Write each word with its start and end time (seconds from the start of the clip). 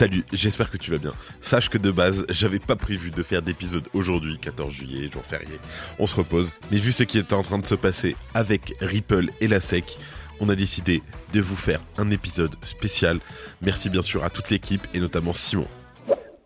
Salut, 0.00 0.24
j'espère 0.32 0.70
que 0.70 0.78
tu 0.78 0.92
vas 0.92 0.96
bien. 0.96 1.12
Sache 1.42 1.68
que 1.68 1.76
de 1.76 1.90
base, 1.90 2.24
j'avais 2.30 2.58
pas 2.58 2.74
prévu 2.74 3.10
de 3.10 3.22
faire 3.22 3.42
d'épisode 3.42 3.86
aujourd'hui, 3.92 4.38
14 4.38 4.72
juillet, 4.72 5.10
jour 5.12 5.22
férié. 5.22 5.60
On 5.98 6.06
se 6.06 6.16
repose. 6.16 6.54
Mais 6.70 6.78
vu 6.78 6.90
ce 6.90 7.02
qui 7.02 7.18
était 7.18 7.34
en 7.34 7.42
train 7.42 7.58
de 7.58 7.66
se 7.66 7.74
passer 7.74 8.16
avec 8.32 8.72
Ripple 8.80 9.26
et 9.42 9.46
la 9.46 9.60
SEC, 9.60 9.98
on 10.40 10.48
a 10.48 10.56
décidé 10.56 11.02
de 11.34 11.42
vous 11.42 11.54
faire 11.54 11.82
un 11.98 12.10
épisode 12.10 12.54
spécial. 12.64 13.18
Merci 13.60 13.90
bien 13.90 14.00
sûr 14.00 14.24
à 14.24 14.30
toute 14.30 14.48
l'équipe 14.48 14.86
et 14.94 15.00
notamment 15.00 15.34
Simon. 15.34 15.68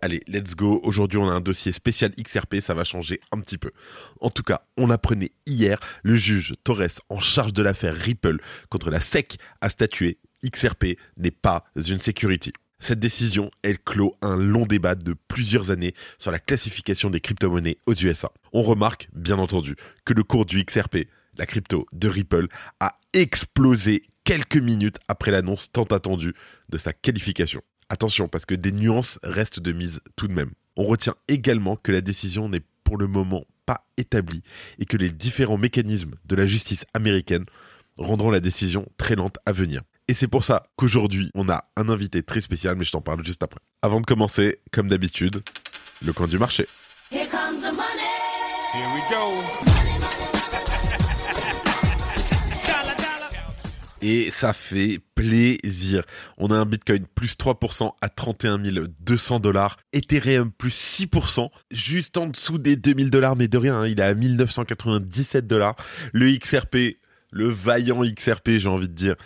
Allez, 0.03 0.19
let's 0.27 0.57
go. 0.57 0.81
Aujourd'hui, 0.83 1.19
on 1.19 1.31
a 1.31 1.33
un 1.33 1.41
dossier 1.41 1.71
spécial 1.71 2.13
XRP, 2.21 2.57
ça 2.61 2.75
va 2.75 2.83
changer 2.83 3.21
un 3.31 3.39
petit 3.39 3.57
peu. 3.57 3.71
En 4.21 4.31
tout 4.31 4.43
cas, 4.43 4.63
on 4.77 4.91
apprenait 4.91 5.31
hier, 5.47 5.79
le 6.03 6.17
juge 6.17 6.55
Torres 6.65 7.01
en 7.09 7.21
charge 7.21 7.53
de 7.53 7.63
l'affaire 7.63 7.95
Ripple 7.95 8.39
contre 8.69 8.91
la 8.91 8.99
SEC 8.99 9.37
a 9.61 9.71
statué 9.71 10.19
XRP 10.45 10.99
n'est 11.17 11.31
pas 11.31 11.65
une 11.77 12.01
security. 12.01 12.53
Cette 12.81 13.01
décision, 13.01 13.51
elle 13.63 13.79
clôt 13.79 14.17
un 14.21 14.37
long 14.37 14.67
débat 14.67 14.95
de 14.95 15.15
plusieurs 15.29 15.71
années 15.71 15.95
sur 16.19 16.31
la 16.31 16.39
classification 16.39 17.11
des 17.11 17.21
crypto-monnaies 17.21 17.79
aux 17.87 17.95
USA. 17.95 18.31
On 18.53 18.63
remarque, 18.63 19.09
bien 19.15 19.39
entendu, 19.39 19.77
que 20.05 20.13
le 20.13 20.23
cours 20.23 20.45
du 20.45 20.63
XRP, 20.65 21.09
la 21.37 21.47
crypto 21.47 21.87
de 21.93 22.09
Ripple, 22.09 22.49
a 22.81 22.99
explosé 23.13 24.03
quelques 24.25 24.57
minutes 24.57 24.99
après 25.09 25.31
l'annonce 25.31 25.71
tant 25.71 25.85
attendue 25.85 26.35
de 26.69 26.79
sa 26.79 26.93
qualification. 26.93 27.63
Attention, 27.89 28.29
parce 28.29 28.47
que 28.47 28.55
des 28.55 28.73
nuances 28.73 29.19
restent 29.23 29.61
de 29.61 29.73
mise 29.73 30.01
tout 30.17 30.29
de 30.29 30.33
même. 30.33 30.51
On 30.77 30.85
retient 30.85 31.15
également 31.29 31.77
que 31.77 31.93
la 31.93 32.01
décision 32.01 32.49
n'est 32.49 32.63
pour 32.83 32.99
le 32.99 33.07
moment 33.07 33.45
pas 33.67 33.87
établie 33.97 34.43
et 34.79 34.85
que 34.85 34.97
les 34.97 35.11
différents 35.11 35.59
mécanismes 35.59 36.15
de 36.25 36.37
la 36.37 36.47
justice 36.47 36.85
américaine 36.93 37.45
rendront 37.97 38.31
la 38.31 38.41
décision 38.41 38.87
très 38.97 39.15
lente 39.15 39.39
à 39.47 39.53
venir. 39.53 39.83
Et 40.07 40.13
c'est 40.13 40.29
pour 40.29 40.45
ça 40.45 40.67
qu'aujourd'hui, 40.77 41.31
on 41.35 41.49
a 41.49 41.65
un 41.77 41.89
invité 41.89 42.23
très 42.23 42.43
spécial, 42.43 42.77
mais 42.77 42.85
je 42.85 42.93
t'en 42.93 43.01
parle 43.01 43.25
juste 43.25 43.43
après. 43.43 43.61
Avant 43.81 44.03
de 44.03 44.07
commencer, 44.07 44.59
comme 44.71 44.89
d'habitude, 44.89 45.43
le 46.05 46.13
coin 46.13 46.27
du 46.27 46.39
marché. 46.39 46.67
Here 47.11 47.27
comes 47.31 47.63
the 47.63 47.73
money. 47.73 48.05
Here 48.75 48.87
we 48.95 49.03
go. 49.11 49.43
Et 54.03 54.31
ça 54.31 54.53
fait 54.53 55.01
plaisir. 55.15 56.05
On 56.37 56.51
a 56.51 56.55
un 56.55 56.67
Bitcoin 56.67 57.07
plus 57.15 57.39
3% 57.39 57.91
à 58.03 58.09
31 58.11 58.59
200 58.59 59.41
dollars. 59.41 59.79
Ethereum 59.95 60.53
plus 60.53 61.01
6%, 61.01 61.49
juste 61.73 62.19
en 62.19 62.27
dessous 62.27 62.59
des 62.59 62.77
2000 62.77 63.09
dollars, 63.09 63.37
mais 63.37 63.49
de 63.49 63.57
rien, 63.57 63.77
hein, 63.77 63.87
il 63.87 64.01
est 64.01 64.03
à 64.03 64.13
1997 64.13 65.47
dollars. 65.47 65.77
Le 66.13 66.31
XRP, 66.37 66.99
le 67.31 67.49
vaillant 67.49 68.03
XRP, 68.03 68.59
j'ai 68.59 68.69
envie 68.69 68.89
de 68.89 68.93
dire, 68.93 69.17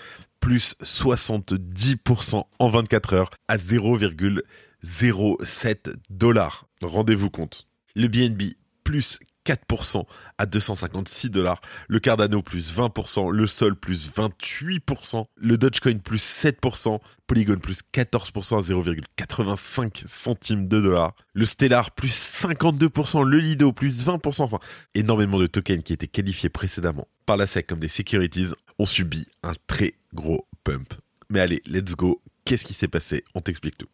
plus 0.41 0.75
70% 0.83 2.43
en 2.59 2.69
24 2.69 3.15
heures 3.15 3.31
à 3.49 3.57
0,07 3.57 5.95
dollars. 6.11 6.67
Rendez-vous 6.83 7.31
compte. 7.31 7.67
Le 7.95 8.09
BNB 8.09 8.55
plus 8.85 9.19
4% 9.49 10.05
à 10.37 10.45
256 10.47 11.31
dollars, 11.31 11.61
le 11.89 12.01
Cardano 12.01 12.43
plus 12.43 12.75
20%, 12.75 13.31
le 13.31 13.47
Sol 13.47 13.77
plus 13.77 14.11
28%, 14.11 15.25
le 15.37 15.57
Dogecoin 15.57 15.99
plus 15.99 16.23
7%, 16.23 17.01
Polygon 17.27 17.59
plus 17.59 17.81
14% 17.95 18.59
à 18.59 18.61
0,85 18.61 20.07
centimes 20.07 20.69
de 20.69 20.81
dollars, 20.81 21.15
le 21.33 21.47
Stellar 21.47 21.93
plus 21.93 22.43
52%, 22.43 23.25
le 23.25 23.39
Lido 23.39 23.73
plus 23.73 24.05
20%, 24.05 24.43
enfin 24.43 24.59
énormément 24.95 25.39
de 25.39 25.47
tokens 25.47 25.83
qui 25.83 25.95
étaient 25.95 26.09
qualifiés 26.09 26.51
précédemment 26.51 27.09
par 27.29 27.37
la 27.37 27.47
SEC 27.47 27.67
comme 27.67 27.79
des 27.79 27.89
securities 27.89 28.55
ont 28.79 28.87
subi 28.87 29.27
un 29.43 29.53
très 29.67 29.93
gros 30.15 30.47
pump. 30.65 30.95
Mais 31.31 31.41
allez, 31.41 31.63
let's 31.67 31.95
go. 31.95 32.23
Qu'est-ce 32.45 32.65
qui 32.65 32.75
s'est 32.75 32.89
passé? 32.89 33.25
On 33.35 33.41
t'explique 33.41 33.77
tout. 33.77 33.89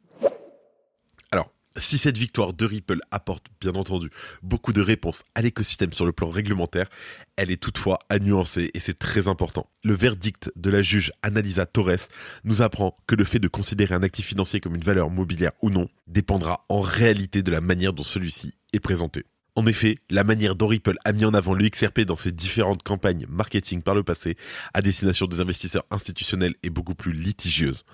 Alors, 1.32 1.52
si 1.76 1.98
cette 1.98 2.16
victoire 2.16 2.52
de 2.52 2.64
Ripple 2.64 3.00
apporte 3.10 3.46
bien 3.60 3.74
entendu 3.74 4.10
beaucoup 4.42 4.72
de 4.72 4.80
réponses 4.80 5.24
à 5.34 5.42
l'écosystème 5.42 5.92
sur 5.92 6.06
le 6.06 6.12
plan 6.12 6.30
réglementaire, 6.30 6.88
elle 7.36 7.50
est 7.50 7.60
toutefois 7.60 7.98
à 8.08 8.20
nuancer 8.20 8.70
et 8.74 8.80
c'est 8.80 8.98
très 8.98 9.26
important. 9.26 9.68
Le 9.82 9.94
verdict 9.94 10.52
de 10.54 10.70
la 10.70 10.82
juge 10.82 11.12
Analisa 11.22 11.66
Torres 11.66 12.08
nous 12.44 12.62
apprend 12.62 12.96
que 13.08 13.16
le 13.16 13.24
fait 13.24 13.40
de 13.40 13.48
considérer 13.48 13.94
un 13.94 14.04
actif 14.04 14.26
financier 14.26 14.60
comme 14.60 14.76
une 14.76 14.84
valeur 14.84 15.10
mobilière 15.10 15.52
ou 15.62 15.70
non 15.70 15.88
dépendra 16.06 16.64
en 16.68 16.80
réalité 16.80 17.42
de 17.42 17.50
la 17.50 17.60
manière 17.60 17.92
dont 17.92 18.04
celui-ci 18.04 18.54
est 18.72 18.80
présenté. 18.80 19.24
En 19.56 19.66
effet, 19.66 19.98
la 20.10 20.24
manière 20.24 20.56
dont 20.56 20.66
Ripple 20.66 20.96
a 21.04 21.12
mis 21.12 21.24
en 21.24 21.32
avant 21.32 21.54
le 21.54 21.68
XRP 21.68 22.00
dans 22.00 22.16
ses 22.16 22.32
différentes 22.32 22.82
campagnes 22.82 23.24
marketing 23.28 23.82
par 23.82 23.94
le 23.94 24.02
passé 24.02 24.36
à 24.72 24.82
destination 24.82 25.26
des 25.26 25.40
investisseurs 25.40 25.84
institutionnels 25.92 26.56
est 26.64 26.70
beaucoup 26.70 26.96
plus 26.96 27.12
litigieuse. 27.12 27.84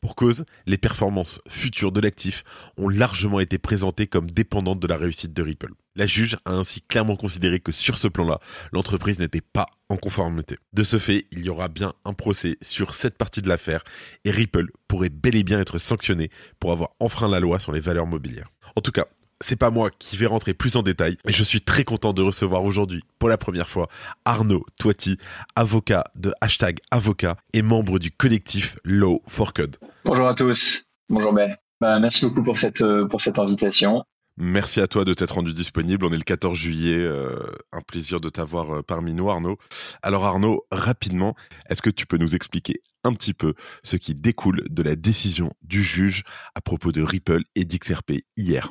Pour 0.00 0.16
cause, 0.16 0.44
les 0.66 0.78
performances 0.78 1.40
futures 1.48 1.92
de 1.92 2.00
l'actif 2.00 2.44
ont 2.78 2.88
largement 2.88 3.40
été 3.40 3.58
présentées 3.58 4.06
comme 4.06 4.30
dépendantes 4.30 4.80
de 4.80 4.86
la 4.86 4.96
réussite 4.96 5.34
de 5.34 5.42
Ripple. 5.42 5.74
La 5.96 6.06
juge 6.06 6.38
a 6.46 6.52
ainsi 6.52 6.80
clairement 6.80 7.14
considéré 7.14 7.60
que 7.60 7.72
sur 7.72 7.98
ce 7.98 8.08
plan-là, 8.08 8.40
l'entreprise 8.72 9.18
n'était 9.18 9.42
pas 9.42 9.66
en 9.90 9.96
conformité. 9.96 10.56
De 10.72 10.82
ce 10.82 10.98
fait, 10.98 11.26
il 11.30 11.44
y 11.44 11.50
aura 11.50 11.68
bien 11.68 11.92
un 12.06 12.14
procès 12.14 12.56
sur 12.62 12.94
cette 12.94 13.18
partie 13.18 13.42
de 13.42 13.48
l'affaire 13.48 13.84
et 14.24 14.30
Ripple 14.30 14.70
pourrait 14.88 15.10
bel 15.10 15.36
et 15.36 15.44
bien 15.44 15.60
être 15.60 15.78
sanctionné 15.78 16.30
pour 16.58 16.72
avoir 16.72 16.92
enfreint 16.98 17.28
la 17.28 17.38
loi 17.38 17.60
sur 17.60 17.70
les 17.70 17.80
valeurs 17.80 18.06
mobilières. 18.06 18.48
En 18.74 18.80
tout 18.80 18.92
cas, 18.92 19.06
c'est 19.42 19.56
pas 19.56 19.70
moi 19.70 19.90
qui 19.98 20.16
vais 20.16 20.26
rentrer 20.26 20.54
plus 20.54 20.76
en 20.76 20.82
détail, 20.82 21.16
mais 21.26 21.32
je 21.32 21.44
suis 21.44 21.60
très 21.60 21.84
content 21.84 22.12
de 22.12 22.22
recevoir 22.22 22.64
aujourd'hui, 22.64 23.02
pour 23.18 23.28
la 23.28 23.36
première 23.36 23.68
fois, 23.68 23.88
Arnaud 24.24 24.64
Toiti, 24.78 25.18
avocat 25.56 26.04
de 26.14 26.32
hashtag 26.40 26.78
avocat 26.90 27.36
et 27.52 27.62
membre 27.62 27.98
du 27.98 28.10
collectif 28.10 28.78
Law 28.84 29.22
for 29.28 29.52
Code. 29.52 29.76
Bonjour 30.04 30.28
à 30.28 30.34
tous. 30.34 30.82
Bonjour 31.08 31.32
Ben. 31.32 31.56
Bah, 31.80 31.98
merci 31.98 32.24
beaucoup 32.24 32.42
pour 32.42 32.56
cette, 32.56 32.80
euh, 32.80 33.06
pour 33.06 33.20
cette 33.20 33.38
invitation. 33.38 34.04
Merci 34.38 34.80
à 34.80 34.86
toi 34.86 35.04
de 35.04 35.12
t'être 35.12 35.34
rendu 35.34 35.52
disponible. 35.52 36.06
On 36.06 36.12
est 36.12 36.16
le 36.16 36.22
14 36.22 36.56
juillet. 36.56 36.96
Euh, 36.96 37.36
un 37.72 37.82
plaisir 37.82 38.20
de 38.20 38.30
t'avoir 38.30 38.76
euh, 38.76 38.82
parmi 38.82 39.12
nous, 39.12 39.30
Arnaud. 39.30 39.58
Alors, 40.00 40.24
Arnaud, 40.24 40.64
rapidement, 40.70 41.34
est-ce 41.68 41.82
que 41.82 41.90
tu 41.90 42.06
peux 42.06 42.16
nous 42.16 42.34
expliquer 42.34 42.80
un 43.04 43.12
petit 43.12 43.34
peu 43.34 43.54
ce 43.82 43.96
qui 43.96 44.14
découle 44.14 44.62
de 44.70 44.82
la 44.82 44.96
décision 44.96 45.52
du 45.62 45.82
juge 45.82 46.22
à 46.54 46.60
propos 46.60 46.92
de 46.92 47.02
Ripple 47.02 47.42
et 47.56 47.64
d'XRP 47.64 48.22
hier? 48.36 48.70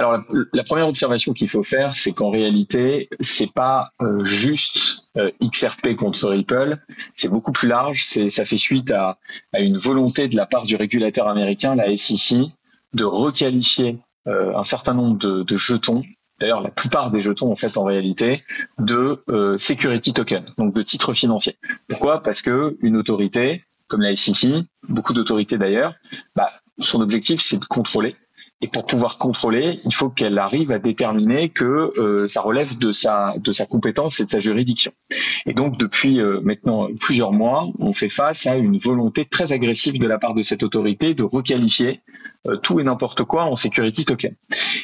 Alors 0.00 0.22
la, 0.54 0.64
première 0.64 0.88
observation 0.88 1.34
qu'il 1.34 1.50
faut 1.50 1.62
faire, 1.62 1.94
c'est 1.94 2.12
qu'en 2.12 2.30
réalité, 2.30 3.10
c'est 3.20 3.52
pas 3.52 3.90
euh, 4.00 4.24
juste 4.24 4.94
euh, 5.18 5.30
XRP 5.42 5.94
contre 5.94 6.30
Ripple, 6.30 6.78
c'est 7.16 7.28
beaucoup 7.28 7.52
plus 7.52 7.68
large. 7.68 8.02
C'est 8.04 8.30
ça 8.30 8.46
fait 8.46 8.56
suite 8.56 8.90
à, 8.92 9.18
une 9.52 9.76
volonté 9.76 10.26
de 10.26 10.36
la 10.36 10.46
part 10.46 10.64
du 10.64 10.74
régulateur 10.74 11.28
américain, 11.28 11.74
la 11.74 11.94
SEC, 11.94 12.38
de 12.94 13.04
requalifier 13.04 13.98
euh, 14.26 14.56
un 14.56 14.62
certain 14.62 14.94
nombre 14.94 15.18
de, 15.18 15.56
jetons. 15.58 16.02
D'ailleurs, 16.40 16.62
la 16.62 16.70
plupart 16.70 17.10
des 17.10 17.20
jetons, 17.20 17.52
en 17.52 17.56
fait, 17.56 17.76
en 17.76 17.84
réalité, 17.84 18.42
de 18.78 19.22
security 19.58 20.14
token, 20.14 20.46
donc 20.56 20.72
de 20.72 20.80
titres 20.80 21.12
financiers. 21.12 21.58
Pourquoi? 21.88 22.22
Parce 22.22 22.40
que 22.40 22.78
une 22.80 22.96
autorité, 22.96 23.64
comme 23.88 24.00
la 24.00 24.16
SEC, 24.16 24.48
beaucoup 24.88 25.12
d'autorités 25.12 25.58
d'ailleurs, 25.58 25.92
bah, 26.34 26.52
son 26.78 27.02
objectif, 27.02 27.42
c'est 27.42 27.58
de 27.58 27.66
contrôler 27.66 28.16
et 28.62 28.68
pour 28.68 28.84
pouvoir 28.84 29.16
contrôler, 29.16 29.80
il 29.84 29.94
faut 29.94 30.10
qu'elle 30.10 30.38
arrive 30.38 30.70
à 30.70 30.78
déterminer 30.78 31.48
que 31.48 31.98
euh, 31.98 32.26
ça 32.26 32.42
relève 32.42 32.76
de 32.76 32.92
sa 32.92 33.34
de 33.38 33.52
sa 33.52 33.64
compétence 33.64 34.20
et 34.20 34.26
de 34.26 34.30
sa 34.30 34.38
juridiction. 34.38 34.92
Et 35.46 35.54
donc 35.54 35.78
depuis 35.78 36.20
euh, 36.20 36.40
maintenant 36.42 36.88
plusieurs 37.00 37.32
mois, 37.32 37.68
on 37.78 37.94
fait 37.94 38.10
face 38.10 38.46
à 38.46 38.56
une 38.56 38.76
volonté 38.76 39.24
très 39.24 39.52
agressive 39.52 39.98
de 39.98 40.06
la 40.06 40.18
part 40.18 40.34
de 40.34 40.42
cette 40.42 40.62
autorité 40.62 41.14
de 41.14 41.22
requalifier 41.22 42.02
euh, 42.46 42.56
tout 42.56 42.80
et 42.80 42.84
n'importe 42.84 43.24
quoi 43.24 43.44
en 43.44 43.54
security 43.54 44.04
token. 44.04 44.34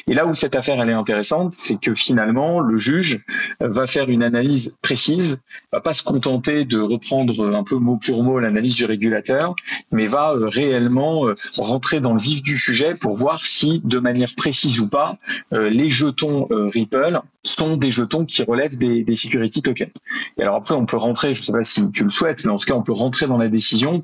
Et 0.07 0.15
là 0.15 0.25
où 0.25 0.33
cette 0.33 0.55
affaire 0.55 0.81
elle 0.81 0.89
est 0.89 0.93
intéressante, 0.93 1.53
c'est 1.53 1.79
que 1.79 1.93
finalement 1.93 2.61
le 2.61 2.77
juge 2.77 3.23
va 3.59 3.85
faire 3.85 4.09
une 4.09 4.23
analyse 4.23 4.75
précise, 4.81 5.37
va 5.71 5.81
pas 5.81 5.93
se 5.93 6.01
contenter 6.01 6.65
de 6.65 6.79
reprendre 6.79 7.53
un 7.53 7.63
peu 7.63 7.75
mot 7.75 7.99
pour 8.03 8.23
mot 8.23 8.39
l'analyse 8.39 8.73
du 8.73 8.85
régulateur, 8.85 9.55
mais 9.91 10.07
va 10.07 10.33
réellement 10.35 11.27
rentrer 11.57 11.99
dans 11.99 12.13
le 12.13 12.19
vif 12.19 12.41
du 12.41 12.57
sujet 12.57 12.95
pour 12.95 13.15
voir 13.15 13.45
si 13.45 13.66
de 13.83 13.99
manière 13.99 14.29
précise 14.35 14.79
ou 14.79 14.87
pas, 14.87 15.17
euh, 15.53 15.69
les 15.69 15.89
jetons 15.89 16.47
euh, 16.51 16.69
Ripple 16.69 17.21
sont 17.43 17.77
des 17.77 17.91
jetons 17.91 18.25
qui 18.25 18.43
relèvent 18.43 18.77
des, 18.77 19.15
security 19.15 19.61
tokens. 19.61 19.91
Et 20.37 20.41
alors 20.41 20.55
après, 20.55 20.75
on 20.75 20.85
peut 20.85 20.97
rentrer, 20.97 21.33
je 21.33 21.39
ne 21.41 21.43
sais 21.43 21.51
pas 21.51 21.63
si 21.63 21.89
tu 21.91 22.03
le 22.03 22.09
souhaites, 22.09 22.43
mais 22.43 22.51
en 22.51 22.57
tout 22.57 22.65
cas, 22.65 22.73
on 22.73 22.83
peut 22.83 22.93
rentrer 22.93 23.27
dans 23.27 23.37
la 23.37 23.47
décision 23.49 24.03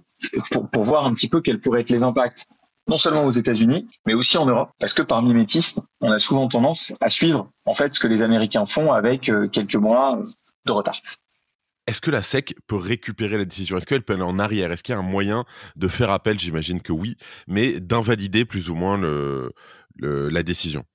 pour, 0.52 0.70
pour 0.70 0.84
voir 0.84 1.06
un 1.06 1.14
petit 1.14 1.28
peu 1.28 1.42
quels 1.42 1.60
pourraient 1.60 1.82
être 1.82 1.90
les 1.90 2.04
impacts 2.04 2.48
non 2.88 2.98
seulement 2.98 3.26
aux 3.26 3.32
États-Unis, 3.32 3.88
mais 4.06 4.14
aussi 4.14 4.38
en 4.38 4.46
Europe, 4.46 4.72
parce 4.80 4.94
que 4.94 5.02
par 5.02 5.22
mimétisme, 5.22 5.82
on 6.02 6.12
a 6.12 6.20
souvent 6.20 6.48
tendance 6.48 6.94
à 7.00 7.10
suivre 7.10 7.50
en 7.66 7.74
fait 7.74 7.94
ce 7.94 8.00
que 8.00 8.08
les 8.08 8.22
Américains 8.22 8.66
font 8.66 8.92
avec 8.92 9.30
euh, 9.30 9.48
quelques 9.48 9.76
mois 9.76 10.20
de 10.66 10.72
retard. 10.72 11.00
Est-ce 11.86 12.02
que 12.02 12.12
la 12.12 12.24
SEC 12.24 12.56
peut 12.68 12.78
récupérer 12.78 13.38
la 13.38 13.46
décision? 13.46 13.78
Est-ce 13.78 13.86
qu'elle 13.86 14.04
peut 14.04 14.14
aller 14.14 14.24
en 14.24 14.40
arrière? 14.40 14.72
Est-ce 14.72 14.84
qu'il 14.84 14.94
y 14.94 14.96
a 14.96 15.00
un 15.00 15.04
moyen 15.04 15.44
de 15.76 15.88
faire 15.88 16.12
appel? 16.12 16.40
J'imagine 16.40 16.82
que 16.82 16.94
oui, 16.94 17.18
mais 17.48 17.80
d'invalider 17.80 18.46
plus 18.46 18.70
ou 18.70 18.76
moins 18.76 18.98
le, 18.98 19.52
la 20.00 20.44
décision. 20.44 20.86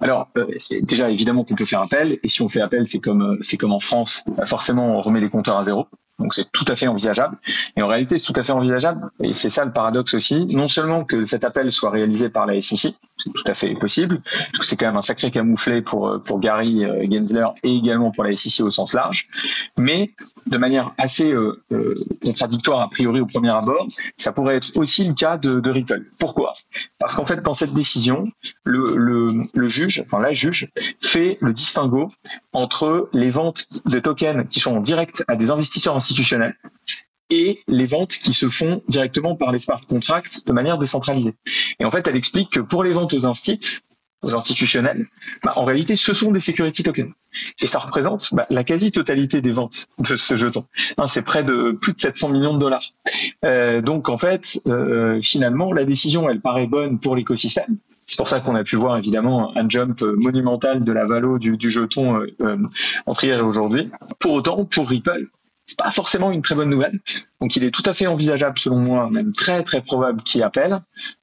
Alors 0.00 0.28
euh, 0.38 0.46
déjà 0.82 1.10
évidemment 1.10 1.44
qu'on 1.44 1.56
peut 1.56 1.64
faire 1.64 1.80
appel 1.80 2.18
et 2.22 2.28
si 2.28 2.40
on 2.40 2.48
fait 2.48 2.60
appel 2.60 2.86
c'est 2.86 3.00
comme 3.00 3.22
euh, 3.22 3.38
c'est 3.40 3.56
comme 3.56 3.72
en 3.72 3.80
France. 3.80 4.22
Forcément 4.44 4.96
on 4.96 5.00
remet 5.00 5.20
les 5.20 5.28
compteurs 5.28 5.58
à 5.58 5.64
zéro 5.64 5.88
donc 6.22 6.32
c'est 6.34 6.50
tout 6.52 6.64
à 6.68 6.76
fait 6.76 6.86
envisageable. 6.86 7.36
Et 7.76 7.82
en 7.82 7.88
réalité, 7.88 8.16
c'est 8.16 8.32
tout 8.32 8.38
à 8.40 8.42
fait 8.42 8.52
envisageable. 8.52 9.10
Et 9.22 9.32
c'est 9.32 9.48
ça 9.48 9.64
le 9.64 9.72
paradoxe 9.72 10.14
aussi. 10.14 10.46
Non 10.46 10.68
seulement 10.68 11.04
que 11.04 11.24
cet 11.24 11.44
appel 11.44 11.70
soit 11.70 11.90
réalisé 11.90 12.28
par 12.30 12.46
la 12.46 12.60
SEC, 12.60 12.94
c'est 13.18 13.32
tout 13.32 13.44
à 13.46 13.54
fait 13.54 13.74
possible, 13.74 14.22
parce 14.24 14.58
que 14.58 14.64
c'est 14.64 14.76
quand 14.76 14.86
même 14.86 14.96
un 14.96 15.02
sacré 15.02 15.30
camouflet 15.30 15.82
pour, 15.82 16.08
euh, 16.08 16.20
Gary 16.38 16.84
euh, 16.84 17.06
Gensler 17.10 17.46
et 17.62 17.76
également 17.76 18.10
pour 18.10 18.24
la 18.24 18.34
SEC 18.34 18.64
au 18.64 18.70
sens 18.70 18.94
large, 18.94 19.26
mais 19.76 20.12
de 20.46 20.56
manière 20.58 20.92
assez 20.98 21.32
euh, 21.32 21.60
contradictoire 22.24 22.80
a 22.80 22.88
priori 22.88 23.20
au 23.20 23.26
premier 23.26 23.50
abord, 23.50 23.86
ça 24.16 24.32
pourrait 24.32 24.56
être 24.56 24.76
aussi 24.76 25.04
le 25.04 25.14
cas 25.14 25.36
de, 25.36 25.70
Ripple. 25.72 26.04
Pourquoi? 26.18 26.52
Parce 26.98 27.14
qu'en 27.14 27.24
fait, 27.24 27.42
dans 27.42 27.52
cette 27.52 27.72
décision, 27.72 28.28
le, 28.64 29.68
juge, 29.68 30.02
enfin 30.04 30.20
la 30.20 30.32
juge, 30.32 30.68
fait 31.00 31.38
le 31.40 31.52
distinguo 31.52 32.10
entre 32.52 33.08
les 33.12 33.30
ventes 33.30 33.66
de 33.86 33.98
tokens 33.98 34.46
qui 34.48 34.60
sont 34.60 34.76
en 34.76 34.80
direct 34.80 35.24
à 35.28 35.36
des 35.36 35.50
investisseurs 35.50 35.94
institutionnels 35.96 36.11
et 37.30 37.62
les 37.66 37.86
ventes 37.86 38.12
qui 38.12 38.32
se 38.32 38.48
font 38.48 38.82
directement 38.88 39.34
par 39.36 39.52
les 39.52 39.58
smart 39.58 39.80
contracts 39.88 40.46
de 40.46 40.52
manière 40.52 40.76
décentralisée. 40.76 41.34
Et 41.80 41.84
en 41.84 41.90
fait, 41.90 42.06
elle 42.06 42.16
explique 42.16 42.50
que 42.50 42.60
pour 42.60 42.84
les 42.84 42.92
ventes 42.92 43.14
aux 43.14 43.26
instituts, 43.26 43.80
aux 44.22 44.36
institutionnels, 44.36 45.06
bah, 45.42 45.54
en 45.56 45.64
réalité, 45.64 45.96
ce 45.96 46.12
sont 46.12 46.30
des 46.30 46.40
security 46.40 46.82
tokens. 46.82 47.12
Et 47.60 47.66
ça 47.66 47.78
représente 47.78 48.28
bah, 48.32 48.46
la 48.50 48.62
quasi-totalité 48.64 49.40
des 49.40 49.50
ventes 49.50 49.86
de 49.98 50.14
ce 50.14 50.36
jeton. 50.36 50.64
Hein, 50.96 51.06
c'est 51.06 51.22
près 51.22 51.42
de 51.42 51.72
plus 51.72 51.92
de 51.92 51.98
700 51.98 52.28
millions 52.28 52.54
de 52.54 52.60
dollars. 52.60 52.92
Euh, 53.44 53.80
donc, 53.80 54.08
en 54.08 54.16
fait, 54.16 54.60
euh, 54.66 55.20
finalement, 55.20 55.72
la 55.72 55.84
décision, 55.84 56.28
elle 56.28 56.40
paraît 56.40 56.66
bonne 56.66 57.00
pour 57.00 57.16
l'écosystème. 57.16 57.78
C'est 58.06 58.16
pour 58.16 58.28
ça 58.28 58.40
qu'on 58.40 58.54
a 58.54 58.62
pu 58.62 58.76
voir 58.76 58.96
évidemment 58.96 59.56
un 59.56 59.68
jump 59.68 60.02
monumental 60.02 60.84
de 60.84 60.92
la 60.92 61.06
valo 61.06 61.38
du, 61.38 61.70
jeton 61.70 62.20
euh, 62.20 62.26
euh 62.42 62.56
entre 63.06 63.24
hier 63.24 63.38
et 63.38 63.42
aujourd'hui. 63.42 63.90
Pour 64.18 64.32
autant, 64.32 64.64
pour 64.64 64.88
Ripple, 64.88 65.28
c'est 65.64 65.78
pas 65.78 65.90
forcément 65.90 66.30
une 66.32 66.42
très 66.42 66.54
bonne 66.54 66.70
nouvelle. 66.70 67.00
Donc 67.40 67.56
il 67.56 67.64
est 67.64 67.70
tout 67.70 67.82
à 67.86 67.92
fait 67.92 68.06
envisageable, 68.06 68.58
selon 68.58 68.78
moi, 68.78 69.08
même 69.10 69.32
très 69.32 69.62
très 69.62 69.80
probable 69.80 70.22
qu'il 70.22 70.42
appelle, 70.42 70.80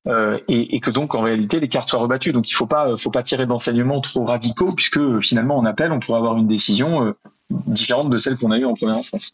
euh, 0.07 0.39
et, 0.47 0.75
et, 0.75 0.79
que 0.79 0.91
donc 0.91 1.15
en 1.15 1.21
réalité 1.21 1.59
les 1.59 1.67
cartes 1.67 1.89
soient 1.89 1.99
rebattues. 1.99 2.31
Donc 2.31 2.49
il 2.49 2.53
faut 2.53 2.67
pas 2.67 2.95
faut 2.97 3.11
pas 3.11 3.23
tirer 3.23 3.45
d'enseignements 3.45 4.01
trop 4.01 4.25
radicaux, 4.25 4.71
puisque 4.71 5.19
finalement 5.19 5.57
en 5.57 5.65
appel 5.65 5.91
on 5.91 5.99
pourrait 5.99 6.19
avoir 6.19 6.37
une 6.37 6.47
décision 6.47 7.05
euh, 7.05 7.13
différente 7.49 8.09
de 8.09 8.17
celle 8.17 8.37
qu'on 8.37 8.51
a 8.51 8.57
eue 8.57 8.65
en 8.65 8.75
première 8.75 8.97
instance. 8.97 9.33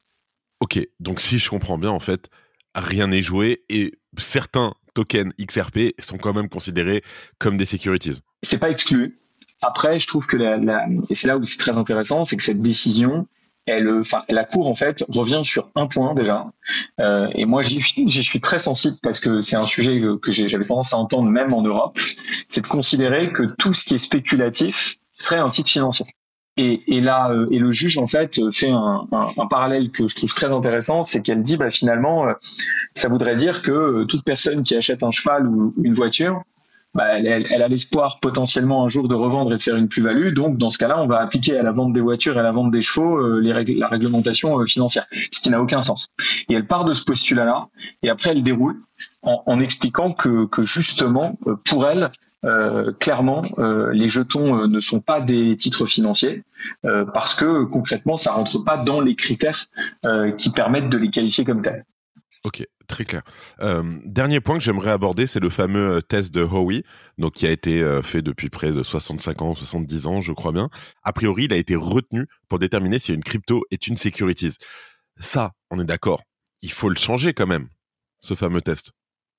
Ok, 0.62 0.80
donc 1.00 1.20
si 1.20 1.38
je 1.38 1.50
comprends 1.50 1.78
bien, 1.78 1.92
en 1.92 2.00
fait, 2.00 2.30
rien 2.74 3.08
n'est 3.08 3.22
joué 3.22 3.64
et 3.70 3.94
certains 4.18 4.74
tokens 4.94 5.34
XRP 5.40 5.94
sont 6.00 6.18
quand 6.18 6.34
même 6.34 6.50
considérés 6.50 7.04
comme 7.38 7.58
des 7.58 7.66
securities. 7.66 8.22
C'est 8.42 8.60
pas 8.60 8.70
exclu. 8.70 9.20
Après, 9.62 10.00
je 10.00 10.08
trouve 10.08 10.28
que 10.28 10.38
la, 10.38 10.58
la 10.58 10.86
et 11.10 11.16
c'est 11.16 11.28
là 11.28 11.38
où 11.38 11.46
c'est 11.46 11.58
très 11.58 11.78
intéressant, 11.78 12.24
c'est 12.24 12.38
que 12.38 12.44
cette 12.44 12.62
décision, 12.62 13.28
elle, 13.66 13.90
enfin, 13.90 14.24
la 14.30 14.44
Cour 14.44 14.68
en 14.68 14.76
fait 14.76 15.04
revient 15.10 15.42
sur 15.44 15.70
un 15.76 15.88
point 15.88 16.14
déjà. 16.14 16.46
Euh, 17.00 17.28
et 17.34 17.46
moi, 17.46 17.62
j'y 17.62 17.82
suis 18.22 18.42
très 18.42 18.60
sensible 18.60 18.98
parce 19.02 19.20
que 19.20 19.40
c'est 19.40 19.56
un 19.56 19.66
sujet 19.66 20.02
que, 20.22 20.32
j'avais 20.32 20.66
tendance 20.66 20.94
à 20.94 20.98
entendre 20.98 21.30
même 21.30 21.54
en 21.54 21.62
Europe, 21.62 21.98
c'est 22.48 22.62
de 22.62 22.68
considérer 22.68 23.32
que 23.32 23.44
tout 23.58 23.74
ce 23.74 23.84
qui 23.84 23.96
est 23.96 24.00
spéculatif 24.00 24.98
serait 25.18 25.40
un 25.40 25.50
titre 25.50 25.70
financier. 25.70 26.06
Et, 26.58 26.84
et 26.88 27.02
là, 27.02 27.32
euh, 27.32 27.48
et 27.52 27.60
le 27.60 27.70
juge 27.72 27.98
en 27.98 28.08
fait 28.08 28.40
fait 28.54 28.70
un, 28.70 29.08
un, 29.12 29.48
parallèle 29.48 29.92
que 29.92 30.08
je 30.08 30.16
trouve 30.16 30.34
très 30.34 30.48
intéressant, 30.48 31.04
c'est 31.04 31.22
qu'elle 31.22 31.42
dit 31.42 31.58
bah 31.58 31.70
finalement, 31.70 32.28
euh, 32.28 32.34
ça 32.94 33.10
voudrait 33.10 33.36
dire 33.36 33.62
que 33.62 33.72
euh, 33.72 34.06
toute 34.06 34.24
personne 34.24 34.64
qui 34.64 34.74
achète 34.74 35.04
un 35.04 35.12
cheval 35.12 35.48
ou 35.48 35.74
une 35.84 35.94
voiture 35.94 36.44
bah, 36.96 37.20
elle, 37.20 37.62
a 37.62 37.68
l'espoir 37.68 38.20
potentiellement 38.22 38.86
un 38.86 38.88
jour 38.88 39.10
de 39.10 39.16
revendre 39.16 39.52
et 39.52 39.58
de 39.58 39.62
faire 39.62 39.76
une 39.76 39.90
plus-value. 39.90 40.34
Donc, 40.34 40.58
dans 40.58 40.70
ce 40.70 40.78
cas-là, 40.78 41.02
on 41.02 41.08
va 41.08 41.20
appliquer 41.20 41.58
à 41.58 41.62
la 41.62 41.74
vente 41.74 41.92
des 41.92 42.00
voitures 42.00 42.38
et 42.38 42.40
à 42.40 42.44
la 42.44 42.52
vente 42.52 42.72
des 42.72 42.80
chevaux 42.80 43.18
euh, 43.18 43.42
la 43.42 43.88
réglementation 43.90 44.58
euh, 44.58 44.66
financière, 44.66 45.06
ce 45.12 45.42
qui 45.42 45.50
n'a 45.50 45.62
aucun 45.62 45.82
sens. 45.82 46.10
Et 46.48 46.54
elle 46.54 46.66
part 46.66 46.86
de 46.86 46.94
ce 46.94 47.04
postulat-là, 47.04 47.68
et 48.02 48.10
après, 48.10 48.32
elle 48.32 48.44
déroule 48.44 48.78
en, 49.24 49.60
expliquant 49.60 50.12
que, 50.12 50.48
justement, 50.64 51.38
euh, 51.48 51.56
pour 51.70 51.86
elle, 51.86 52.12
clairement, 53.00 53.42
les 53.92 54.08
jetons 54.08 54.68
ne 54.68 54.80
sont 54.80 55.00
pas 55.00 55.20
des 55.20 55.56
titres 55.56 55.88
financiers 55.88 56.44
parce 56.84 57.34
que 57.34 57.64
concrètement, 57.64 58.18
ça 58.18 58.34
rentre 58.34 58.60
pas 58.60 58.78
dans 58.78 59.02
les 59.02 59.16
critères 59.16 59.66
qui 60.38 60.52
permettent 60.52 60.90
de 60.90 60.98
les 61.00 61.10
qualifier 61.10 61.44
comme 61.44 61.64
tels. 61.64 61.86
Ok, 62.44 62.64
très 62.88 63.06
clair. 63.06 63.24
Euh, 63.62 63.98
dernier 64.06 64.40
point 64.40 64.58
que 64.58 64.64
j'aimerais 64.64 64.92
aborder, 64.92 65.26
c'est 65.26 65.40
le 65.40 65.50
fameux 65.50 65.98
euh, 65.98 66.02
test 66.02 66.34
de 66.34 66.42
Howie, 66.42 66.84
donc 67.18 67.34
qui 67.34 67.48
a 67.48 67.52
été 67.52 67.82
euh, 67.82 68.02
fait 68.02 68.22
depuis 68.22 68.50
près 68.50 68.72
de 68.72 68.84
65 68.84 69.42
ans, 69.42 69.56
70 69.56 70.08
ans, 70.08 70.22
je 70.22 70.32
crois 70.32 70.52
bien. 70.52 70.70
A 71.04 71.14
priori, 71.14 71.46
il 71.46 71.54
a 71.54 71.58
été 71.58 71.76
retenu 71.76 72.28
pour 72.48 72.60
déterminer 72.60 73.00
si 73.00 73.14
une 73.14 73.24
crypto 73.24 73.64
est 73.72 73.88
une 73.88 73.98
securities. 73.98 74.58
Ça, 75.20 75.54
on 75.72 75.80
est 75.80 75.86
d'accord. 75.86 76.22
Il 76.62 76.72
faut 76.72 76.90
le 76.90 76.96
changer 76.96 77.34
quand 77.34 77.48
même, 77.48 77.68
ce 78.22 78.36
fameux 78.36 78.62
test. 78.62 78.92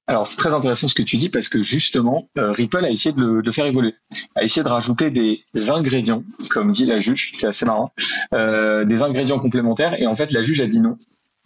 Alors 0.08 0.25
c'est 0.25 0.37
très 0.37 0.54
intéressant 0.54 0.87
ce 0.87 0.94
que 0.94 1.02
tu 1.02 1.16
dis 1.16 1.28
parce 1.28 1.48
que 1.48 1.62
justement 1.62 2.28
Ripple 2.37 2.84
a 2.84 2.90
essayé 2.90 3.12
de 3.12 3.43
le, 3.44 3.50
faire 3.50 3.66
évoluer, 3.66 3.93
a 4.37 4.44
essayé 4.44 4.62
de 4.62 4.69
rajouter 4.69 5.10
des 5.10 5.43
ingrédients, 5.69 6.22
comme 6.48 6.70
dit 6.70 6.87
la 6.87 7.00
juge, 7.00 7.31
c'est 7.32 7.48
assez 7.48 7.66
marrant, 7.66 7.93
des 8.31 9.02
ingrédients 9.02 9.40
complémentaires 9.40 10.00
et 10.00 10.06
en 10.06 10.14
fait 10.14 10.31
la 10.31 10.43
juge 10.43 10.60
a 10.60 10.66
dit 10.66 10.78
non. 10.78 10.96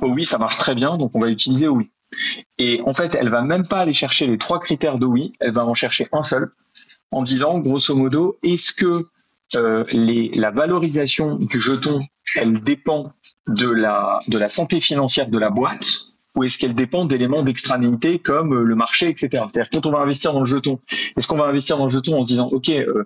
Oh 0.00 0.10
oui, 0.10 0.24
ça 0.24 0.38
marche 0.38 0.56
très 0.56 0.74
bien, 0.74 0.96
donc 0.96 1.12
on 1.14 1.20
va 1.20 1.28
utiliser 1.28 1.68
oui. 1.68 1.90
Et 2.58 2.80
en 2.84 2.92
fait, 2.92 3.14
elle 3.14 3.28
va 3.28 3.42
même 3.42 3.66
pas 3.66 3.80
aller 3.80 3.92
chercher 3.92 4.26
les 4.26 4.38
trois 4.38 4.58
critères 4.58 4.98
de 4.98 5.06
oui, 5.06 5.32
elle 5.40 5.52
va 5.52 5.64
en 5.64 5.74
chercher 5.74 6.08
un 6.12 6.22
seul, 6.22 6.50
en 7.10 7.22
disant 7.22 7.58
grosso 7.58 7.94
modo, 7.94 8.38
est-ce 8.42 8.72
que 8.72 9.08
euh, 9.54 9.84
la 9.92 10.50
valorisation 10.50 11.36
du 11.36 11.60
jeton, 11.60 12.00
elle 12.36 12.60
dépend 12.62 13.12
de 13.46 13.70
la 13.70 14.48
santé 14.48 14.80
financière 14.80 15.28
de 15.28 15.38
la 15.38 15.50
boîte 15.50 16.09
ou 16.40 16.44
est-ce 16.44 16.58
qu'elle 16.58 16.74
dépend 16.74 17.04
d'éléments 17.04 17.42
d'extranéité 17.42 18.18
comme 18.18 18.54
euh, 18.54 18.62
le 18.62 18.74
marché, 18.74 19.08
etc. 19.08 19.44
C'est-à-dire 19.46 19.68
quand 19.70 19.84
on 19.84 19.92
va 19.92 19.98
investir 19.98 20.32
dans 20.32 20.40
le 20.40 20.46
jeton, 20.46 20.78
est-ce 21.18 21.26
qu'on 21.26 21.36
va 21.36 21.44
investir 21.44 21.76
dans 21.76 21.84
le 21.84 21.90
jeton 21.90 22.18
en 22.18 22.24
se 22.24 22.28
disant 22.32 22.48
ok 22.50 22.70
euh, 22.70 23.04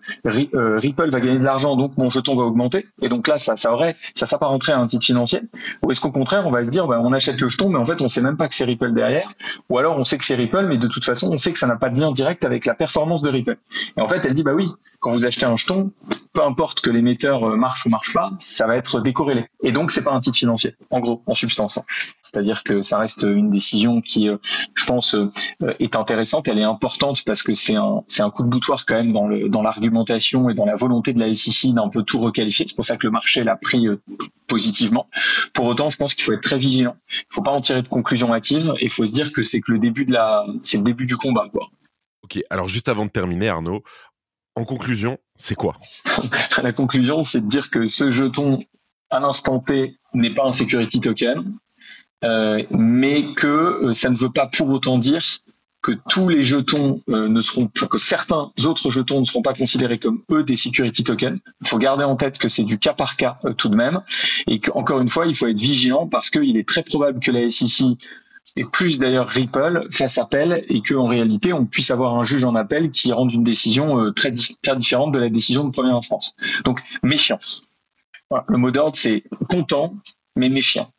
euh, 0.55 0.79
Ripple 0.79 1.11
va 1.11 1.21
gagner 1.21 1.41
de 1.41 1.45
l'argent 1.45 1.75
donc 1.75 1.97
mon 1.99 2.09
jeton 2.09 2.37
va 2.37 2.45
augmenter 2.45 2.87
et 3.03 3.09
donc 3.09 3.27
là 3.27 3.39
ça 3.39 3.57
ça 3.57 3.73
aurait 3.73 3.97
ça 4.15 4.27
s'apparenterait 4.27 4.73
à 4.73 4.79
un 4.79 4.87
titre 4.87 5.05
financier 5.05 5.41
ou 5.83 5.91
est-ce 5.91 6.01
qu'au 6.01 6.13
contraire 6.13 6.47
on 6.47 6.53
va 6.53 6.65
se 6.65 6.71
dire 6.71 6.87
bah, 6.87 7.01
on 7.03 7.13
achète 7.13 7.41
le 7.41 7.49
jeton 7.49 7.71
mais 7.71 7.79
en 7.79 7.87
fait 7.87 8.01
on 8.01 8.07
sait 8.07 8.21
même 8.21 8.37
pas 8.37 8.47
que 8.47 8.55
c'est 8.55 8.65
Ripple 8.65 8.93
derrière 8.93 9.33
ou 9.69 9.79
alors 9.79 9.99
on 9.99 10.05
sait 10.05 10.17
que 10.17 10.25
c'est 10.25 10.37
Ripple 10.37 10.67
mais 10.69 10.79
de 10.79 10.87
toute 10.87 11.05
façon 11.05 11.29
on 11.33 11.37
sait 11.37 11.51
que 11.51 11.59
ça 11.59 11.67
n'a 11.67 11.77
pas 11.77 11.91
de 11.91 11.99
lien 11.99 12.13
direct 12.13 12.45
avec 12.45 12.67
la 12.67 12.75
performance 12.75 13.21
de 13.23 13.31
Ripple. 13.31 13.57
Et 13.97 14.01
en 14.01 14.07
fait 14.07 14.25
elle 14.25 14.35
dit 14.35 14.45
bah 14.45 14.55
oui 14.55 14.71
quand 15.01 15.11
vous 15.11 15.27
achetez 15.27 15.47
un 15.47 15.57
jeton 15.57 15.91
peu 16.33 16.43
importe 16.43 16.83
que 16.83 16.91
l'émetteur 16.91 17.57
marche 17.57 17.85
ou 17.87 17.89
marche 17.89 18.13
pas 18.13 18.31
ça 18.39 18.69
va 18.69 18.77
être 18.77 19.01
décorrélé. 19.01 19.47
Et 19.65 19.73
donc 19.73 19.91
c'est 19.91 20.05
pas 20.05 20.13
un 20.13 20.21
titre 20.21 20.37
financier 20.37 20.77
en 20.91 21.01
gros 21.01 21.21
en 21.27 21.35
substance 21.35 21.81
c'est-à-dire 22.23 22.63
que 22.63 22.83
ça 22.83 22.99
reste 22.99 23.24
une 23.33 23.51
décision 23.51 24.01
qui, 24.01 24.29
euh, 24.29 24.37
je 24.75 24.85
pense, 24.85 25.15
euh, 25.15 25.31
est 25.79 25.97
intéressante. 25.97 26.49
Elle 26.49 26.59
est 26.59 26.65
importante 26.65 27.23
parce 27.25 27.43
que 27.43 27.55
c'est 27.55 27.75
un, 27.75 28.03
c'est 28.09 28.23
un 28.23 28.31
coup 28.31 28.43
de 28.43 28.49
boutoir 28.49 28.85
quand 28.87 28.95
même 28.95 29.13
dans 29.13 29.27
le, 29.27 29.49
dans 29.49 29.63
l'argumentation 29.63 30.51
et 30.51 30.55
dans 30.55 30.65
la 30.65 30.77
volonté 30.77 31.13
de 31.13 31.21
la 31.21 31.33
SEC 31.33 31.73
d'un 31.73 31.89
peu 31.89 32.03
tout 32.03 32.19
requalifier. 32.19 32.67
C'est 32.69 32.77
pour 32.77 32.85
ça 32.85 32.97
que 32.97 33.07
le 33.07 33.11
marché 33.11 33.45
l'a 33.45 33.57
pris 33.57 33.87
euh, 33.87 34.03
positivement. 34.47 35.09
Pour 35.53 35.67
autant, 35.67 35.89
je 35.91 35.97
pense 35.97 36.15
qu'il 36.15 36.25
faut 36.25 36.33
être 36.33 36.43
très 36.43 36.59
vigilant. 36.59 36.97
Il 37.11 37.35
faut 37.35 37.43
pas 37.43 37.53
en 37.53 37.61
tirer 37.61 37.83
de 37.83 37.89
conclusions 37.89 38.33
hâtives. 38.33 38.73
Il 38.81 38.91
faut 38.91 39.07
se 39.07 39.13
dire 39.13 39.33
que 39.33 39.43
c'est 39.43 39.61
que 39.61 39.73
le 39.73 39.79
début 39.79 40.05
de 40.05 40.13
la, 40.13 40.45
c'est 40.63 40.79
le 40.79 40.85
début 40.85 41.07
du 41.07 41.17
combat, 41.17 41.49
quoi. 41.51 41.69
Ok. 42.23 42.41
Alors 42.51 42.69
juste 42.69 42.89
avant 42.89 43.05
de 43.05 43.11
terminer, 43.11 43.49
Arnaud, 43.49 43.83
en 44.57 44.65
conclusion, 44.65 45.19
c'est 45.37 45.55
quoi? 45.55 45.75
La 46.63 46.73
conclusion, 46.73 47.23
c'est 47.23 47.41
de 47.41 47.47
dire 47.47 47.71
que 47.71 47.87
ce 47.87 48.11
jeton 48.11 48.61
à 49.11 49.21
l'instant 49.21 49.61
T 49.61 49.99
n'est 50.15 50.33
pas 50.33 50.45
un 50.45 50.53
security 50.53 51.01
token, 51.01 51.55
mais 52.71 53.35
que 53.35 53.47
euh, 53.47 53.93
ça 53.93 54.11
ne 54.11 54.17
veut 54.17 54.33
pas 54.33 54.47
pour 54.47 54.69
autant 54.71 54.99
dire 54.99 55.23
que 55.83 55.93
tous 56.09 56.29
les 56.29 56.43
jetons 56.43 57.03
euh, 57.11 57.29
ne 57.29 57.41
seront, 57.43 57.69
que 57.69 57.99
certains 57.99 58.51
autres 58.65 58.89
jetons 58.89 59.21
ne 59.21 59.25
seront 59.25 59.43
pas 59.43 59.53
considérés 59.53 59.99
comme 59.99 60.23
eux 60.33 60.43
des 60.43 60.57
security 60.57 61.05
tokens. 61.05 61.39
Il 61.61 61.69
faut 61.69 61.77
garder 61.77 62.05
en 62.05 62.17
tête 62.17 62.39
que 62.39 62.49
c'est 62.49 62.63
du 62.63 62.79
cas 62.79 62.95
par 62.95 63.17
cas 63.17 63.39
tout 63.59 63.69
de 63.69 63.77
même, 63.77 64.01
et 64.47 64.61
qu'encore 64.61 65.01
une 65.01 65.11
fois, 65.11 65.27
il 65.27 65.37
faut 65.37 65.47
être 65.47 65.59
vigilant 65.59 66.09
parce 66.09 66.31
qu'il 66.31 66.57
est 66.57 66.67
très 66.67 66.83
probable 66.83 67.21
que 67.21 67.31
la 67.31 67.51
SEC 67.51 67.85
et 68.57 68.65
plus 68.65 68.99
d'ailleurs 68.99 69.29
Ripple 69.29 69.89
fasse 69.91 70.17
appel 70.17 70.65
et 70.69 70.81
qu'en 70.81 71.07
réalité 71.07 71.53
on 71.53 71.67
puisse 71.67 71.91
avoir 71.91 72.15
un 72.15 72.23
juge 72.23 72.45
en 72.45 72.55
appel 72.55 72.91
qui 72.91 73.13
rende 73.13 73.33
une 73.33 73.43
décision 73.43 74.13
très, 74.13 74.33
très 74.63 74.77
différente 74.77 75.13
de 75.13 75.19
la 75.19 75.29
décision 75.29 75.65
de 75.65 75.71
première 75.71 75.97
instance. 75.97 76.35
Donc 76.65 76.81
méfiance. 77.03 77.63
Voilà. 78.31 78.45
Le 78.49 78.57
mot 78.57 78.71
d'ordre 78.71 78.97
c'est 78.97 79.25
content 79.49 79.95
mais 80.37 80.49
méfiant. 80.49 80.94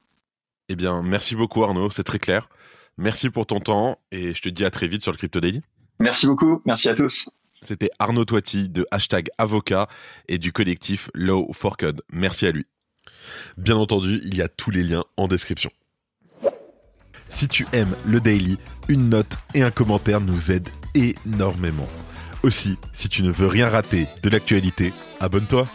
Eh 0.69 0.75
bien, 0.75 1.01
merci 1.01 1.35
beaucoup 1.35 1.63
Arnaud, 1.63 1.89
c'est 1.89 2.03
très 2.03 2.19
clair. 2.19 2.49
Merci 2.97 3.29
pour 3.29 3.45
ton 3.45 3.59
temps 3.59 3.99
et 4.11 4.33
je 4.33 4.41
te 4.41 4.49
dis 4.49 4.65
à 4.65 4.71
très 4.71 4.87
vite 4.87 5.01
sur 5.01 5.11
le 5.11 5.17
Crypto 5.17 5.39
Daily. 5.39 5.61
Merci 5.99 6.27
beaucoup. 6.27 6.61
Merci 6.65 6.89
à 6.89 6.93
tous. 6.93 7.29
C'était 7.61 7.89
Arnaud 7.99 8.25
Toiti 8.25 8.69
de 8.69 8.85
hashtag 8.91 9.29
avocat 9.37 9.87
et 10.27 10.37
du 10.37 10.51
collectif 10.51 11.09
Law 11.13 11.51
for 11.53 11.77
Code. 11.77 12.01
Merci 12.11 12.45
à 12.45 12.51
lui. 12.51 12.65
Bien 13.57 13.75
entendu, 13.75 14.19
il 14.23 14.35
y 14.35 14.41
a 14.41 14.47
tous 14.47 14.71
les 14.71 14.83
liens 14.83 15.03
en 15.17 15.27
description. 15.27 15.71
Si 17.29 17.47
tu 17.47 17.65
aimes 17.73 17.95
le 18.05 18.19
daily, 18.19 18.57
une 18.87 19.09
note 19.09 19.37
et 19.53 19.63
un 19.63 19.71
commentaire 19.71 20.21
nous 20.21 20.51
aident 20.51 20.69
énormément. 20.93 21.87
Aussi, 22.43 22.77
si 22.93 23.09
tu 23.09 23.23
ne 23.23 23.31
veux 23.31 23.47
rien 23.47 23.67
rater 23.67 24.07
de 24.21 24.29
l'actualité, 24.29 24.93
abonne-toi. 25.19 25.67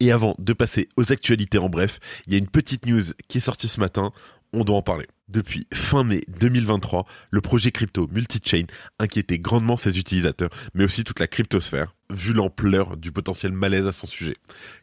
Et 0.00 0.12
avant 0.12 0.34
de 0.38 0.52
passer 0.52 0.88
aux 0.96 1.12
actualités 1.12 1.58
en 1.58 1.68
bref, 1.68 1.98
il 2.26 2.32
y 2.32 2.36
a 2.36 2.38
une 2.38 2.48
petite 2.48 2.86
news 2.86 3.02
qui 3.28 3.38
est 3.38 3.40
sortie 3.40 3.68
ce 3.68 3.80
matin, 3.80 4.12
on 4.52 4.64
doit 4.64 4.76
en 4.76 4.82
parler. 4.82 5.06
Depuis 5.28 5.66
fin 5.72 6.04
mai 6.04 6.22
2023, 6.28 7.06
le 7.30 7.40
projet 7.40 7.70
crypto 7.70 8.08
multi-chain 8.12 8.64
inquiétait 8.98 9.38
grandement 9.38 9.76
ses 9.76 9.98
utilisateurs, 9.98 10.50
mais 10.74 10.84
aussi 10.84 11.02
toute 11.02 11.18
la 11.18 11.26
cryptosphère, 11.26 11.94
vu 12.10 12.32
l'ampleur 12.32 12.96
du 12.96 13.10
potentiel 13.10 13.52
malaise 13.52 13.86
à 13.86 13.92
son 13.92 14.06
sujet. 14.06 14.34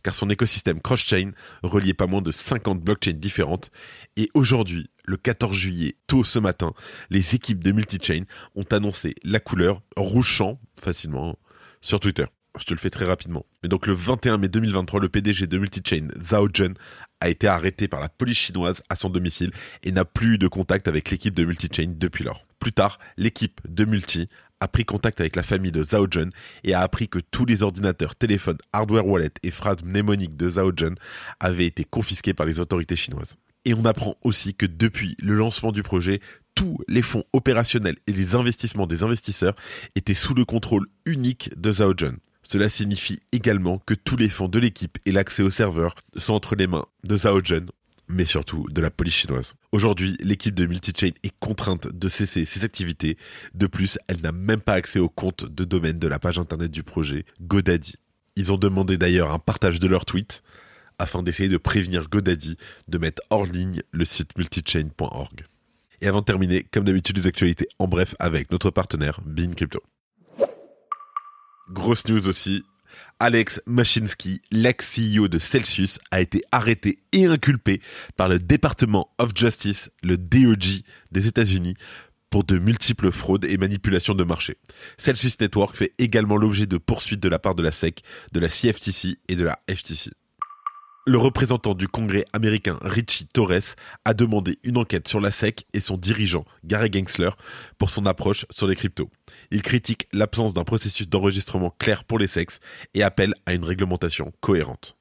Car 0.03 0.15
son 0.15 0.29
écosystème 0.29 0.81
cross-chain 0.81 1.31
reliait 1.61 1.93
pas 1.93 2.07
moins 2.07 2.21
de 2.21 2.31
50 2.31 2.81
blockchains 2.81 3.13
différentes, 3.13 3.69
et 4.17 4.29
aujourd'hui, 4.33 4.89
le 5.05 5.17
14 5.17 5.55
juillet, 5.55 5.95
tôt 6.07 6.23
ce 6.23 6.39
matin, 6.39 6.73
les 7.09 7.35
équipes 7.35 7.63
de 7.63 7.71
multi-chain 7.71 8.23
ont 8.55 8.65
annoncé 8.71 9.13
la 9.23 9.39
couleur 9.39 9.81
rouge 9.95 10.27
champ, 10.27 10.59
facilement, 10.81 11.37
sur 11.81 11.99
Twitter. 11.99 12.25
Je 12.59 12.65
te 12.65 12.73
le 12.73 12.79
fais 12.79 12.89
très 12.89 13.05
rapidement. 13.05 13.45
Mais 13.63 13.69
donc 13.69 13.87
le 13.87 13.93
21 13.93 14.37
mai 14.37 14.49
2023, 14.49 14.99
le 14.99 15.09
PDG 15.09 15.47
de 15.47 15.57
Multichain, 15.57 16.07
Zhao 16.21 16.49
Jun, 16.53 16.73
a 17.21 17.29
été 17.29 17.47
arrêté 17.47 17.87
par 17.87 18.01
la 18.01 18.09
police 18.09 18.37
chinoise 18.37 18.81
à 18.89 18.95
son 18.95 19.09
domicile 19.09 19.51
et 19.83 19.91
n'a 19.91 20.03
plus 20.03 20.33
eu 20.33 20.37
de 20.37 20.47
contact 20.47 20.87
avec 20.87 21.09
l'équipe 21.11 21.33
de 21.33 21.45
Multichain 21.45 21.93
depuis 21.95 22.23
lors. 22.23 22.45
Plus 22.59 22.73
tard, 22.73 22.99
l'équipe 23.15 23.61
de 23.67 23.85
Multi 23.85 24.27
a 24.59 24.67
pris 24.67 24.85
contact 24.85 25.21
avec 25.21 25.35
la 25.35 25.43
famille 25.43 25.71
de 25.71 25.81
Zhao 25.81 26.07
Jun 26.09 26.29
et 26.63 26.73
a 26.73 26.81
appris 26.81 27.07
que 27.07 27.19
tous 27.19 27.45
les 27.45 27.63
ordinateurs, 27.63 28.15
téléphones, 28.15 28.57
hardware 28.73 29.07
wallet 29.07 29.31
et 29.43 29.51
phrases 29.51 29.83
mnémoniques 29.83 30.35
de 30.35 30.49
Zhao 30.49 30.71
Jun 30.75 30.95
avaient 31.39 31.65
été 31.65 31.83
confisqués 31.83 32.33
par 32.33 32.45
les 32.45 32.59
autorités 32.59 32.95
chinoises. 32.95 33.37
Et 33.63 33.73
on 33.73 33.85
apprend 33.85 34.15
aussi 34.23 34.53
que 34.53 34.65
depuis 34.65 35.15
le 35.21 35.35
lancement 35.35 35.71
du 35.71 35.83
projet, 35.83 36.19
tous 36.55 36.77
les 36.87 37.01
fonds 37.01 37.23
opérationnels 37.33 37.97
et 38.07 38.13
les 38.13 38.35
investissements 38.35 38.87
des 38.87 39.03
investisseurs 39.03 39.55
étaient 39.95 40.13
sous 40.13 40.33
le 40.33 40.45
contrôle 40.45 40.87
unique 41.05 41.49
de 41.59 41.71
Zhao 41.71 41.93
Jun. 41.95 42.15
Cela 42.51 42.67
signifie 42.67 43.17
également 43.31 43.79
que 43.79 43.93
tous 43.93 44.17
les 44.17 44.27
fonds 44.27 44.49
de 44.49 44.59
l'équipe 44.59 44.97
et 45.05 45.13
l'accès 45.13 45.41
au 45.41 45.49
serveur 45.49 45.95
sont 46.17 46.33
entre 46.33 46.57
les 46.57 46.67
mains 46.67 46.85
de 47.05 47.15
Zhao 47.15 47.39
Jun, 47.41 47.65
mais 48.09 48.25
surtout 48.25 48.67
de 48.69 48.81
la 48.81 48.91
police 48.91 49.13
chinoise. 49.13 49.53
Aujourd'hui, 49.71 50.17
l'équipe 50.19 50.53
de 50.53 50.65
Multichain 50.65 51.11
est 51.23 51.31
contrainte 51.39 51.87
de 51.87 52.09
cesser 52.09 52.43
ses 52.43 52.65
activités. 52.65 53.17
De 53.53 53.67
plus, 53.67 53.97
elle 54.09 54.19
n'a 54.19 54.33
même 54.33 54.59
pas 54.59 54.73
accès 54.73 54.99
au 54.99 55.07
compte 55.07 55.45
de 55.45 55.63
domaine 55.63 55.97
de 55.97 56.09
la 56.09 56.19
page 56.19 56.39
internet 56.39 56.71
du 56.71 56.83
projet 56.83 57.23
GoDaddy. 57.39 57.95
Ils 58.35 58.51
ont 58.51 58.57
demandé 58.57 58.97
d'ailleurs 58.97 59.31
un 59.31 59.39
partage 59.39 59.79
de 59.79 59.87
leur 59.87 60.03
tweet 60.03 60.43
afin 60.99 61.23
d'essayer 61.23 61.47
de 61.47 61.55
prévenir 61.55 62.09
GoDaddy 62.09 62.57
de 62.89 62.97
mettre 62.97 63.21
hors 63.29 63.45
ligne 63.45 63.81
le 63.91 64.03
site 64.03 64.37
multichain.org. 64.37 65.45
Et 66.01 66.07
avant 66.09 66.19
de 66.19 66.25
terminer, 66.25 66.65
comme 66.69 66.83
d'habitude, 66.83 67.17
les 67.17 67.27
actualités 67.27 67.69
en 67.79 67.87
bref 67.87 68.13
avec 68.19 68.51
notre 68.51 68.71
partenaire 68.71 69.21
Bean 69.25 69.53
Crypto. 69.55 69.81
Grosse 71.71 72.07
news 72.09 72.27
aussi. 72.27 72.63
Alex 73.19 73.61
Mashinsky, 73.65 74.41
l'ex-CEO 74.51 75.29
de 75.29 75.39
Celsius, 75.39 75.99
a 76.11 76.19
été 76.19 76.41
arrêté 76.51 76.99
et 77.13 77.27
inculpé 77.27 77.81
par 78.17 78.27
le 78.27 78.39
Department 78.39 79.07
of 79.19 79.31
Justice, 79.33 79.89
le 80.03 80.17
DOJ 80.17 80.81
des 81.11 81.27
États-Unis, 81.27 81.75
pour 82.29 82.43
de 82.43 82.57
multiples 82.57 83.11
fraudes 83.11 83.45
et 83.45 83.57
manipulations 83.57 84.15
de 84.15 84.23
marché. 84.25 84.57
Celsius 84.97 85.39
Network 85.39 85.77
fait 85.77 85.93
également 85.97 86.35
l'objet 86.35 86.65
de 86.65 86.77
poursuites 86.77 87.21
de 87.21 87.29
la 87.29 87.39
part 87.39 87.55
de 87.55 87.63
la 87.63 87.71
SEC, 87.71 88.01
de 88.33 88.39
la 88.41 88.49
CFTC 88.49 89.17
et 89.29 89.35
de 89.35 89.43
la 89.43 89.57
FTC. 89.69 90.11
Le 91.07 91.17
représentant 91.17 91.73
du 91.73 91.87
Congrès 91.87 92.25
américain 92.31 92.77
Richie 92.83 93.25
Torres 93.25 93.75
a 94.05 94.13
demandé 94.13 94.59
une 94.63 94.77
enquête 94.77 95.07
sur 95.07 95.19
la 95.19 95.31
SEC 95.31 95.65
et 95.73 95.79
son 95.79 95.97
dirigeant 95.97 96.45
Gary 96.63 96.91
Gensler 96.93 97.31
pour 97.79 97.89
son 97.89 98.05
approche 98.05 98.45
sur 98.51 98.67
les 98.67 98.75
cryptos. 98.75 99.09
Il 99.49 99.63
critique 99.63 100.07
l'absence 100.13 100.53
d'un 100.53 100.63
processus 100.63 101.09
d'enregistrement 101.09 101.75
clair 101.79 102.03
pour 102.03 102.19
les 102.19 102.27
sexes 102.27 102.59
et 102.93 103.01
appelle 103.01 103.33
à 103.47 103.53
une 103.53 103.63
réglementation 103.63 104.31
cohérente. 104.41 104.95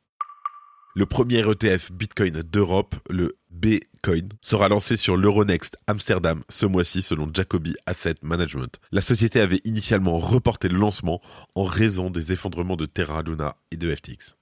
Le 0.97 1.05
premier 1.05 1.41
ETF 1.41 1.93
Bitcoin 1.93 2.43
d'Europe, 2.51 2.95
le 3.11 3.37
Bitcoin, 3.51 4.31
sera 4.41 4.71
lancé 4.71 4.97
sur 4.97 5.19
l'Euronext 5.19 5.77
Amsterdam 5.87 6.43
ce 6.49 6.65
mois-ci 6.65 7.03
selon 7.03 7.29
Jacobi 7.33 7.75
Asset 7.85 8.17
Management. 8.23 8.81
La 8.91 9.03
société 9.03 9.39
avait 9.39 9.61
initialement 9.65 10.17
reporté 10.19 10.69
le 10.69 10.79
lancement 10.79 11.21
en 11.55 11.65
raison 11.65 12.09
des 12.09 12.33
effondrements 12.33 12.77
de 12.77 12.87
Terra 12.87 13.21
Luna 13.23 13.57
et 13.71 13.77
de 13.77 13.95
FTX. 13.95 14.40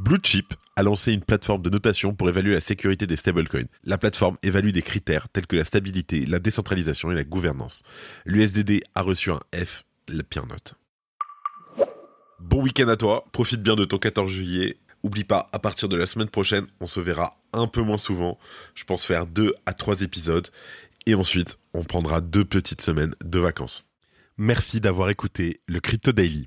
Bluechip 0.00 0.54
a 0.76 0.82
lancé 0.82 1.12
une 1.12 1.20
plateforme 1.20 1.60
de 1.60 1.68
notation 1.68 2.14
pour 2.14 2.30
évaluer 2.30 2.54
la 2.54 2.60
sécurité 2.60 3.06
des 3.06 3.16
stablecoins. 3.16 3.68
La 3.84 3.98
plateforme 3.98 4.38
évalue 4.42 4.70
des 4.70 4.80
critères 4.80 5.28
tels 5.28 5.46
que 5.46 5.56
la 5.56 5.64
stabilité, 5.64 6.24
la 6.24 6.38
décentralisation 6.38 7.12
et 7.12 7.14
la 7.14 7.22
gouvernance. 7.22 7.82
L'USDD 8.24 8.80
a 8.94 9.02
reçu 9.02 9.30
un 9.30 9.40
F, 9.54 9.84
la 10.08 10.22
pire 10.22 10.46
note. 10.46 10.74
Bon 12.38 12.62
week-end 12.62 12.88
à 12.88 12.96
toi, 12.96 13.26
profite 13.32 13.62
bien 13.62 13.76
de 13.76 13.84
ton 13.84 13.98
14 13.98 14.32
juillet. 14.32 14.78
Oublie 15.02 15.24
pas, 15.24 15.46
à 15.52 15.58
partir 15.58 15.86
de 15.90 15.98
la 15.98 16.06
semaine 16.06 16.30
prochaine, 16.30 16.66
on 16.80 16.86
se 16.86 17.00
verra 17.00 17.36
un 17.52 17.66
peu 17.66 17.82
moins 17.82 17.98
souvent. 17.98 18.38
Je 18.74 18.84
pense 18.84 19.04
faire 19.04 19.26
deux 19.26 19.52
à 19.66 19.74
trois 19.74 20.00
épisodes. 20.00 20.48
Et 21.04 21.14
ensuite, 21.14 21.58
on 21.74 21.84
prendra 21.84 22.22
deux 22.22 22.46
petites 22.46 22.80
semaines 22.80 23.14
de 23.22 23.38
vacances. 23.38 23.84
Merci 24.38 24.80
d'avoir 24.80 25.10
écouté 25.10 25.60
le 25.66 25.78
Crypto 25.80 26.12
Daily. 26.12 26.46